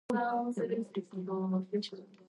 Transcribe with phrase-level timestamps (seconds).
[0.19, 1.69] Йөзгә берәү тулмаган.